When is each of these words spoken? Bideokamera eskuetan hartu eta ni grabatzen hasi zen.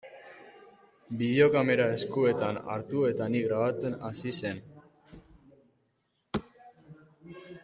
Bideokamera 1.19 1.85
eskuetan 1.97 2.57
hartu 2.77 3.05
eta 3.11 3.29
ni 3.35 3.43
grabatzen 3.49 3.99
hasi 4.09 4.37
zen. 4.41 4.65